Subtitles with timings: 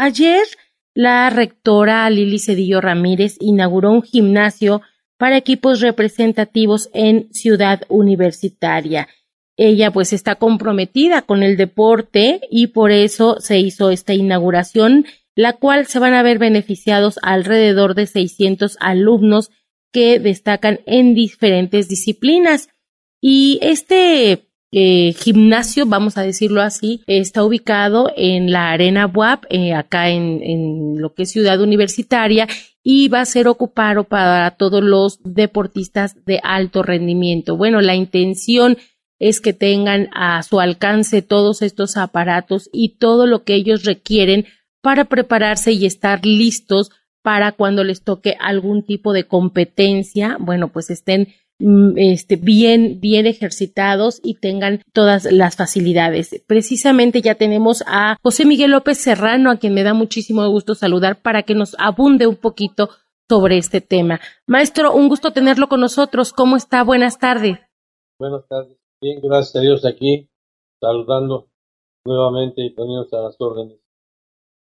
[0.00, 0.42] ayer
[0.94, 4.82] la rectora Lili Cedillo Ramírez inauguró un gimnasio
[5.16, 9.08] para equipos representativos en Ciudad Universitaria.
[9.56, 15.04] Ella pues está comprometida con el deporte y por eso se hizo esta inauguración,
[15.36, 19.50] la cual se van a ver beneficiados alrededor de 600 alumnos
[19.92, 22.68] que destacan en diferentes disciplinas.
[23.20, 29.74] Y este eh, gimnasio, vamos a decirlo así, está ubicado en la Arena WAP, eh,
[29.74, 32.46] acá en, lo que es Ciudad Universitaria,
[32.82, 37.56] y va a ser ocupado para todos los deportistas de alto rendimiento.
[37.56, 38.78] Bueno, la intención
[39.18, 44.46] es que tengan a su alcance todos estos aparatos y todo lo que ellos requieren
[44.80, 46.90] para prepararse y estar listos
[47.22, 51.28] para cuando les toque algún tipo de competencia, bueno, pues estén
[51.96, 56.42] este, bien, bien ejercitados y tengan todas las facilidades.
[56.46, 61.20] Precisamente ya tenemos a José Miguel López Serrano, a quien me da muchísimo gusto saludar
[61.20, 62.90] para que nos abunde un poquito
[63.28, 64.20] sobre este tema.
[64.46, 66.32] Maestro, un gusto tenerlo con nosotros.
[66.32, 66.82] ¿Cómo está?
[66.82, 67.58] Buenas tardes.
[68.18, 68.76] Buenas tardes.
[69.00, 70.28] Bien, gracias a Dios aquí,
[70.80, 71.48] saludando
[72.04, 73.78] nuevamente y poniéndose a las órdenes.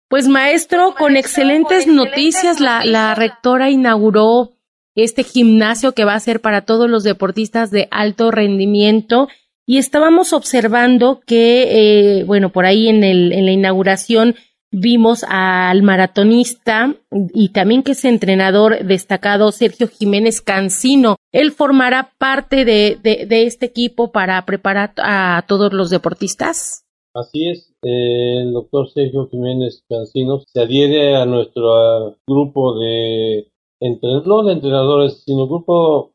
[0.09, 4.54] Pues maestro, con excelentes noticias, la, la rectora inauguró
[4.95, 9.27] este gimnasio que va a ser para todos los deportistas de alto rendimiento
[9.65, 14.35] y estábamos observando que, eh, bueno, por ahí en, el, en la inauguración
[14.77, 16.95] Vimos al maratonista
[17.33, 21.15] y también que es entrenador destacado Sergio Jiménez Cancino.
[21.31, 26.83] Él formará parte de, de, este equipo para preparar a todos los deportistas.
[27.13, 33.47] Así es, el doctor Sergio Jiménez Cancino se adhiere a nuestro grupo de,
[33.81, 36.13] no de entrenadores, sino grupo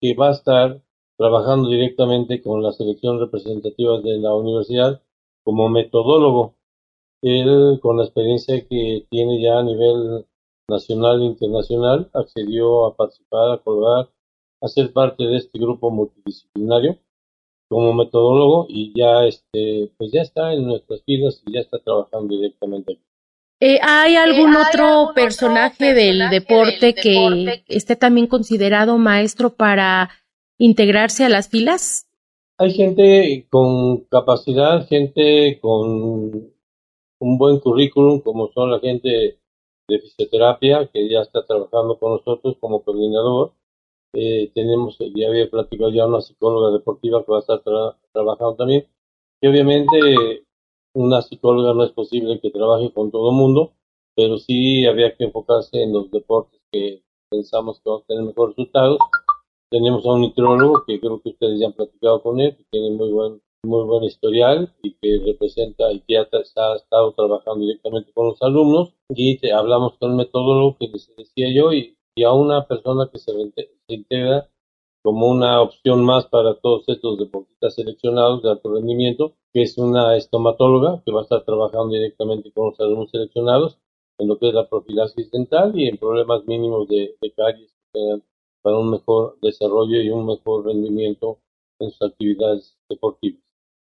[0.00, 0.82] que va a estar
[1.16, 5.02] trabajando directamente con la selección representativa de la universidad
[5.44, 6.54] como metodólogo
[7.22, 10.26] él, con la experiencia que tiene ya a nivel
[10.68, 14.10] nacional e internacional, accedió a participar, a colaborar,
[14.60, 16.98] a ser parte de este grupo multidisciplinario
[17.68, 22.34] como metodólogo y ya este pues ya está en nuestras filas y ya está trabajando
[22.34, 23.07] directamente aquí.
[23.60, 30.10] Eh, ¿Hay algún otro personaje, del, deporte que esté también considerado maestro para
[30.58, 32.06] integrarse a las filas?
[32.56, 36.52] Hay gente con capacidad, gente con
[37.20, 39.38] un buen currículum, como son la gente
[39.88, 43.54] de fisioterapia, que ya está trabajando con nosotros como coordinador.
[44.14, 47.60] Eh, tenemos, ya había platicado ya una psicóloga deportiva que va a estar
[48.12, 48.86] trabajando también.
[49.40, 50.46] Y obviamente
[50.98, 53.72] una psicóloga no es posible que trabaje con todo mundo,
[54.16, 58.56] pero sí había que enfocarse en los deportes que pensamos que van a tener mejores
[58.56, 58.98] resultados.
[59.70, 62.90] Tenemos a un nitrólogo que creo que ustedes ya han platicado con él, que tiene
[62.90, 68.28] muy buen muy buen historial y que representa y que ha, estado trabajando directamente con
[68.28, 73.08] los alumnos y hablamos con el metodólogo que les decía yo y, a una persona
[73.12, 74.48] que se, se integra
[75.02, 80.16] como una opción más para todos estos deportistas seleccionados de alto rendimiento, que es una
[80.16, 83.78] estomatóloga que va a estar trabajando directamente con los alumnos seleccionados
[84.18, 87.72] en lo que es la profilaxis dental y en problemas mínimos de, de caries
[88.62, 91.38] para un mejor desarrollo y un mejor rendimiento
[91.78, 93.42] en sus actividades deportivas.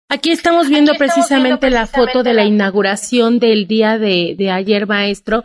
[0.08, 5.42] Aquí estamos viendo precisamente la foto de la inauguración del día de, ayer, maestro.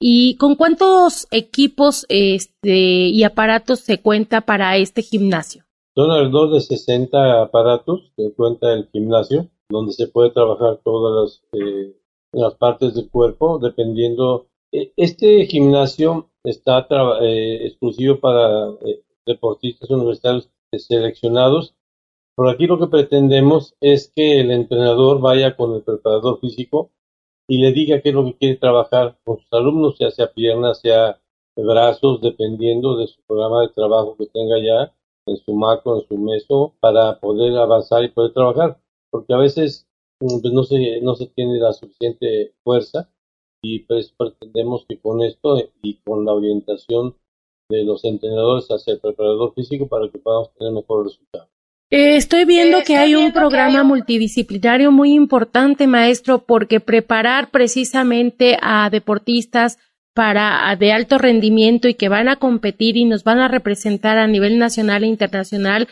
[0.00, 5.64] ¿Y con cuántos equipos este, y aparatos se cuenta para este gimnasio?
[5.96, 11.60] Son alrededor de 60 aparatos que cuenta el gimnasio, donde se puede trabajar todas las,
[11.60, 11.96] eh,
[12.32, 14.46] las partes del cuerpo, dependiendo.
[14.70, 16.86] E, este gimnasio está
[17.22, 21.74] eh, exclusivo para eh, deportistas universitarios seleccionados
[22.38, 26.92] por aquí lo que pretendemos es que el entrenador vaya con el preparador físico
[27.48, 30.80] y le diga qué es lo que quiere trabajar con sus alumnos, ya sea piernas,
[30.80, 31.18] sea
[31.56, 34.94] brazos, dependiendo de su programa de trabajo que tenga ya
[35.26, 38.78] en su macro, en su meso, para poder avanzar y poder trabajar.
[39.10, 39.88] Porque a veces
[40.20, 43.10] mm, pues, no, se, no se tiene la suficiente fuerza
[43.62, 47.16] y pues pretendemos que con esto y con la orientación
[47.70, 51.57] de los entrenadores hacia el preparador físico para que podamos tener mejores resultados.
[51.90, 58.90] Eh, estoy viendo que hay un programa multidisciplinario muy importante, maestro, porque preparar precisamente a
[58.90, 59.78] deportistas
[60.12, 64.26] para de alto rendimiento y que van a competir y nos van a representar a
[64.26, 65.88] nivel nacional e internacional,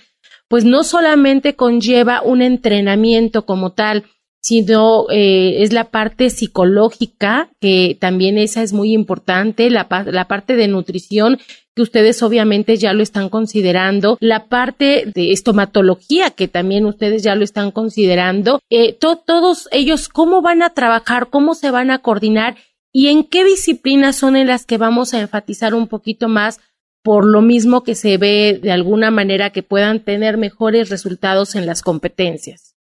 [0.49, 4.05] pues no solamente conlleva un entrenamiento como tal,
[4.47, 10.55] sino eh, es la parte psicológica, que también esa es muy importante, la, la parte
[10.55, 11.39] de nutrición
[11.75, 17.35] que ustedes obviamente ya lo están considerando, la parte de estomatología que también ustedes ya
[17.35, 22.55] lo están considerando, eh, todos ellos cómo van a trabajar, cómo se van a coordinar
[22.93, 26.61] y en qué disciplinas son en las que vamos a enfatizar un poquito más
[27.03, 31.67] por lo mismo que se ve de alguna manera que puedan tener mejores resultados en
[31.67, 32.76] las competencias.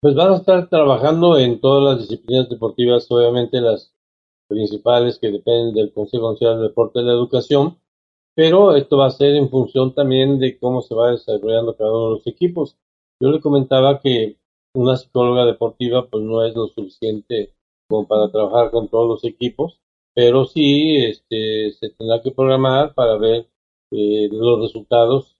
[0.00, 3.92] Pues van a estar trabajando en todas las disciplinas deportivas, obviamente las
[4.48, 7.80] principales que dependen del Consejo Nacional de Deporte y la Educación,
[8.36, 12.04] pero esto va a ser en función también de cómo se va desarrollando cada uno
[12.10, 12.76] de los equipos.
[13.20, 14.38] Yo le comentaba que
[14.72, 17.54] una psicóloga deportiva pues no es lo suficiente
[17.88, 19.80] como para trabajar con todos los equipos,
[20.14, 23.48] pero sí este, se tendrá que programar para ver
[23.90, 25.36] eh, los resultados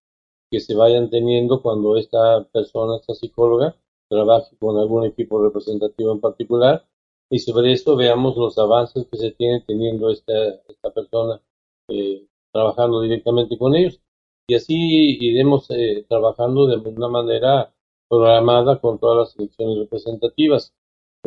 [0.51, 3.77] que se vayan teniendo cuando esta persona, esta psicóloga,
[4.09, 6.87] trabaje con algún equipo representativo en particular
[7.31, 10.33] y sobre esto veamos los avances que se tienen teniendo esta,
[10.69, 11.41] esta persona
[11.89, 14.01] eh, trabajando directamente con ellos
[14.49, 17.75] y así iremos eh, trabajando de una manera
[18.09, 20.75] programada con todas las selecciones representativas.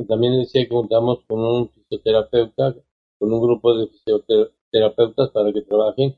[0.07, 2.75] También decía que contamos con un fisioterapeuta,
[3.19, 6.15] con un grupo de fisioterapeutas para que trabajen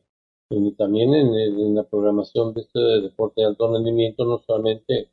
[0.50, 5.10] y también en, la programación de este deporte de alto rendimiento, no solamente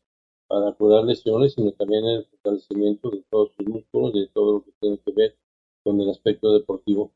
[0.50, 4.72] para curar lesiones, sino también el fortalecimiento de todos sus músculos, de todo lo que
[4.80, 5.36] tiene que ver
[5.84, 7.12] con el aspecto deportivo.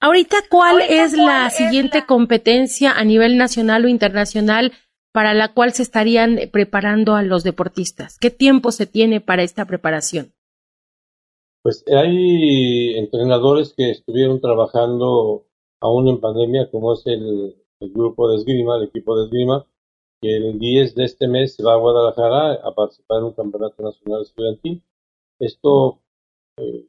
[0.00, 4.72] Ahorita, ¿cuál es la siguiente competencia a nivel nacional o internacional
[5.12, 8.18] para la cual se estarían preparando a los deportistas?
[8.18, 10.32] ¿Qué tiempo se tiene para esta preparación?
[11.62, 15.46] Pues hay entrenadores que estuvieron trabajando
[15.78, 19.66] aún en pandemia, como es el, grupo de esgrima, el equipo de esgrima,
[20.22, 23.82] que el 10 de este mes se va a Guadalajara a participar en un campeonato
[23.82, 24.82] nacional estudiantil.
[25.40, 25.98] Esto,
[26.58, 26.86] eh,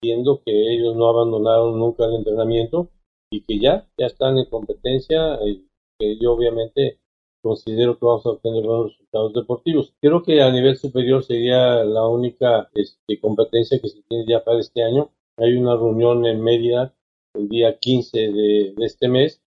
[0.00, 2.90] viendo que ellos no abandonaron nunca el entrenamiento
[3.30, 5.64] y que ya, ya están en competencia, eh,
[5.98, 7.00] que yo obviamente
[7.42, 9.94] considero que vamos a obtener buenos resultados deportivos.
[10.00, 14.60] Creo que a nivel superior sería la única este, competencia que se tiene ya para
[14.60, 15.10] este año.
[15.38, 16.94] Hay una reunión en media
[17.34, 19.42] el día 15 de, este mes,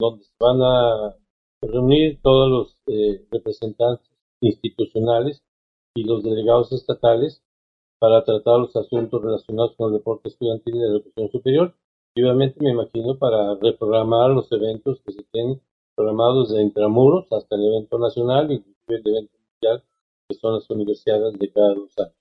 [0.00, 1.16] donde se van a
[1.66, 4.08] reunir todos los eh, representantes
[4.40, 5.42] institucionales
[5.94, 7.42] y los delegados estatales
[7.98, 11.74] para tratar los asuntos relacionados con el deporte estudiantil y la educación superior.
[12.14, 15.60] Y obviamente me imagino para reprogramar los eventos que se tienen
[15.94, 19.84] programados de intramuros hasta el evento nacional, inclusive el evento mundial,
[20.28, 22.14] que son las universidades de cada dos años.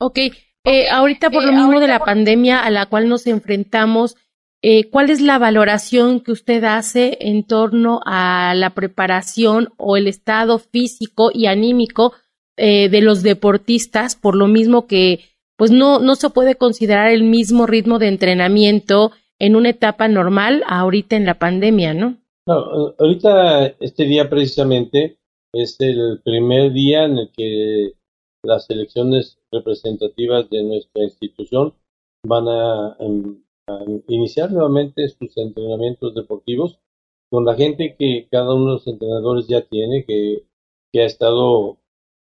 [0.00, 0.18] Ok,
[0.64, 4.16] eh, ahorita por lo eh, mismo de la pandemia a la cual nos enfrentamos,
[4.62, 10.08] eh, ¿cuál es la valoración que usted hace en torno a la preparación o el
[10.08, 12.12] estado físico y anímico
[12.60, 15.20] de los deportistas, por lo mismo que
[15.56, 20.62] pues no, no se puede considerar el mismo ritmo de entrenamiento en una etapa normal
[20.66, 22.16] ahorita en la pandemia, ¿no?
[22.46, 25.18] No, ahorita este día precisamente
[25.52, 27.92] es el primer día en el que
[28.42, 31.74] las elecciones representativas de nuestra institución
[32.24, 33.42] van a, em,
[34.08, 36.78] iniciar nuevamente sus entrenamientos deportivos
[37.30, 40.44] con la gente que cada uno de los entrenadores ya tiene, que,
[41.00, 41.78] ha estado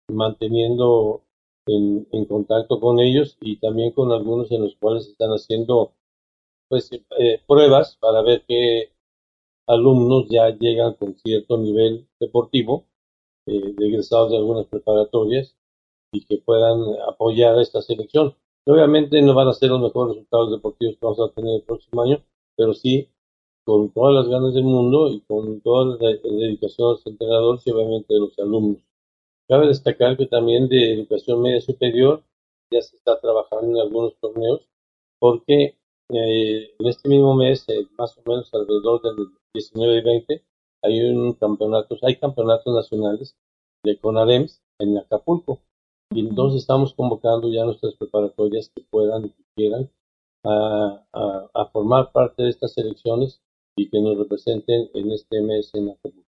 [0.09, 1.23] manteniendo
[1.67, 5.93] en, contacto con ellos y también con algunos en los cuales están haciendo
[6.69, 8.91] pues eh, pruebas para ver qué
[9.67, 12.87] alumnos ya llegan con cierto nivel deportivo,
[13.47, 15.57] eh, egresados de algunas preparatorias
[16.13, 18.35] y que puedan apoyar a esta selección.
[18.67, 22.03] Obviamente no van a ser los mejores resultados deportivos que vamos a tener el próximo
[22.03, 22.25] año,
[22.57, 23.09] pero sí
[23.65, 27.71] con todas las ganas del mundo y con toda la dedicación de los entrenadores y
[27.71, 28.83] obviamente de los alumnos.
[29.49, 32.23] Cabe destacar que también de educación media superior
[32.71, 34.69] ya se está trabajando en algunos torneos
[35.19, 35.77] porque
[36.11, 40.45] eh, en este mismo mes, eh, más o menos alrededor del 19 y 20,
[40.83, 43.37] hay un campeonato, hay campeonatos nacionales
[43.83, 45.61] de CONADEMS en Acapulco.
[46.15, 49.91] Y entonces estamos convocando ya nuestras preparatorias que puedan y que quieran
[50.45, 51.05] a,
[51.53, 53.43] a, formar parte de estas elecciones
[53.77, 56.29] y que nos representen en este mes en Acapulco.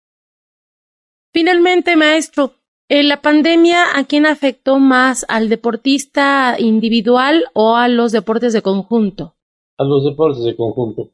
[1.32, 2.54] Finalmente, maestro,
[2.90, 5.26] ¿la pandemia a quién afectó más?
[5.30, 9.36] ¿Al deportista individual o a los deportes de conjunto?
[9.78, 11.12] A los deportes de conjunto,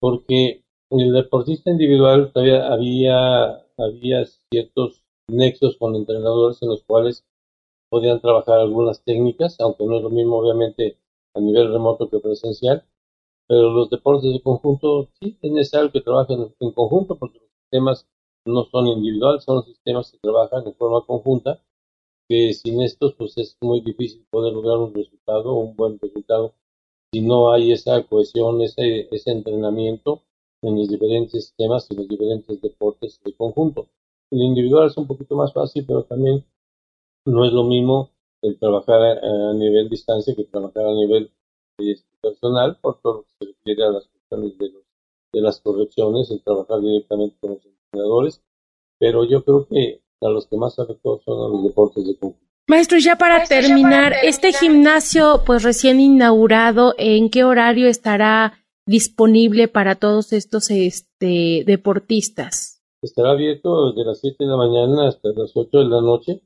[0.00, 7.24] porque el deportista individual todavía había, había ciertos nexos con entrenadores en los cuales
[7.90, 10.96] podían trabajar algunas técnicas, aunque no es lo mismo obviamente
[11.34, 12.84] a nivel remoto que presencial,
[13.46, 18.06] pero los deportes de conjunto sí es necesario que trabajen en conjunto porque los sistemas
[18.46, 21.60] no son individuales, son sistemas que trabajan de forma conjunta,
[22.28, 26.54] que sin estos pues es muy difícil poder lograr un resultado, un buen resultado,
[27.12, 30.22] si no hay esa cohesión, ese, ese entrenamiento
[30.62, 33.88] en los diferentes sistemas y los diferentes deportes de conjunto.
[34.30, 36.44] El individual es un poquito más fácil, pero también
[37.30, 38.10] no es lo mismo
[38.42, 41.30] el trabajar a, nivel distancia que trabajar a nivel
[41.78, 44.72] este, personal por todo lo que se refiere a las cuestiones de,
[45.32, 48.42] de las correcciones, en trabajar directamente con los entrenadores,
[48.98, 52.46] pero yo creo que a los que más afectó son los deportes de conjunto.
[52.68, 59.96] Maestro, ya para, terminar, este gimnasio, pues recién inaugurado, ¿en qué horario estará disponible para
[59.96, 62.80] todos estos este, deportistas?
[63.02, 66.42] Estará abierto desde las 7 de la mañana hasta las 8 de la noche,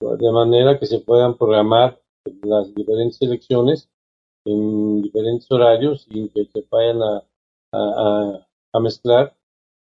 [0.00, 2.00] de manera que se puedan programar
[2.42, 3.88] las diferentes selecciones
[4.44, 8.44] en diferentes horarios y que se vayan a,
[8.80, 9.36] mezclar.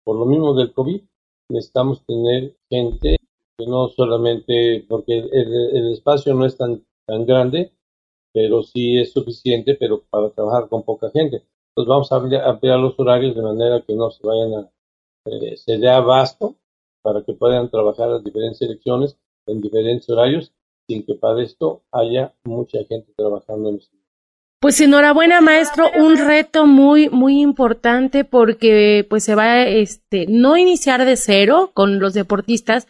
[0.04, 1.02] Por lo mismo del COVID,
[1.50, 3.18] necesitamos tener gente
[3.66, 7.72] no solamente porque el, espacio no es tan, tan grande,
[8.32, 11.44] pero sí es suficiente, pero para trabajar con poca gente.
[11.70, 14.72] Entonces vamos a ampliar, los horarios de manera que no se vayan a,
[15.26, 16.56] eh, se dé abasto
[17.02, 20.52] para que puedan trabajar las diferentes selecciones en diferentes horarios
[20.88, 23.96] sin que para esto haya mucha gente trabajando en este
[24.66, 31.06] pues enhorabuena, maestro, un reto muy, muy importante porque pues se va, este, no iniciar
[31.06, 32.88] de cero con los deportistas,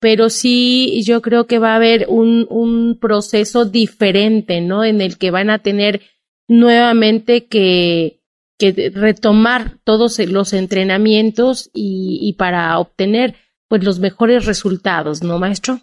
[0.00, 4.84] pero sí yo creo que va a haber un, un proceso diferente, ¿no?
[4.84, 6.00] En el que van a tener
[6.48, 8.22] nuevamente que,
[8.58, 13.34] que retomar todos los entrenamientos y, y para obtener
[13.68, 15.80] pues los mejores resultados, ¿no, maestro?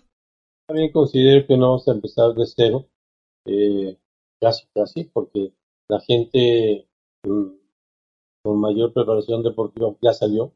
[0.67, 2.87] También considero que no vamos a empezar de cero,
[3.45, 3.97] eh,
[4.41, 5.53] casi, casi, porque
[5.89, 6.87] la gente
[7.23, 7.47] mm,
[8.43, 10.53] con mayor preparación deportiva ya salió,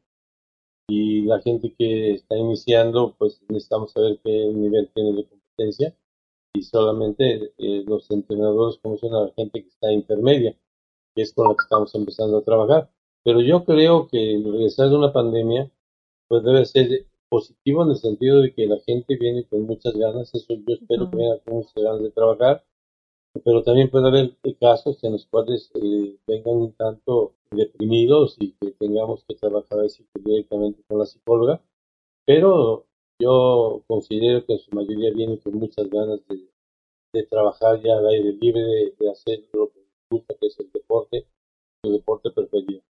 [0.90, 5.96] y la gente que está iniciando, pues necesitamos saber qué nivel tiene de competencia
[6.52, 10.56] y solamente eh, los entrenadores conocen a la gente que está intermedia,
[11.14, 12.90] que es con la que estamos empezando a trabajar.
[13.22, 15.70] Pero yo creo que regresar de una pandemia
[16.26, 20.34] pues debe ser positivo en el sentido de que la gente viene con muchas ganas,
[20.34, 22.64] eso yo espero que venga con muchas ganas de trabajar,
[23.44, 28.72] pero también puede haber casos en los cuales eh, vengan un tanto deprimidos y que
[28.72, 31.62] tengamos que trabajar así directamente con la psicóloga,
[32.26, 32.86] pero
[33.20, 36.48] yo considero que en su mayoría vienen con muchas ganas de,
[37.28, 38.62] trabajar ya al aire libre,
[38.98, 41.26] de, hacer lo que gusta, que es el deporte,
[41.82, 42.82] su deporte preferido.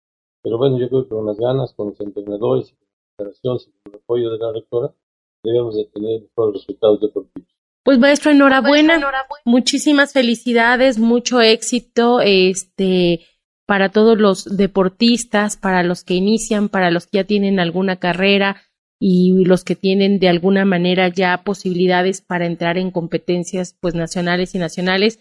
[0.43, 2.90] Pero bueno, yo creo que con las ganas, con los entrenadores, con
[3.25, 4.95] la y con el apoyo de la rectora,
[5.43, 7.49] debemos de tener mejores resultados deportivos.
[7.83, 8.95] Pues maestro, enhorabuena.
[8.95, 9.43] Pues, enhorabuena.
[9.45, 12.21] Muchísimas felicidades, mucho éxito.
[12.21, 13.27] Este,
[13.71, 18.57] para todos los deportistas, para los que inician, para los que ya tienen alguna carrera
[18.99, 24.57] y los que tienen de alguna manera ya posibilidades para entrar en competencias pues nacionales
[24.57, 25.21] y nacionales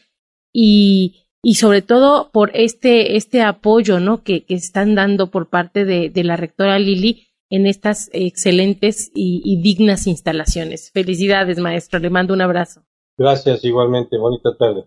[0.51, 4.24] y, y sobre todo por este, este apoyo ¿no?
[4.24, 9.41] que, que están dando por parte de, de, la rectora Lili en estas excelentes y,
[9.44, 10.91] y dignas instalaciones.
[10.91, 12.00] Felicidades, maestro.
[12.00, 12.82] Le mando un abrazo.
[13.18, 14.18] Gracias, igualmente.
[14.18, 14.86] Bonita tarde.